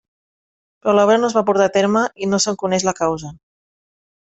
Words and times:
Però 0.83 0.95
l'obra 0.95 1.19
no 1.21 1.29
es 1.29 1.37
va 1.39 1.45
portar 1.51 1.69
a 1.71 1.75
terme 1.77 2.03
i 2.27 2.33
no 2.33 2.43
se'n 2.47 2.61
coneix 2.67 2.91
la 2.91 2.99
causa. 3.05 3.35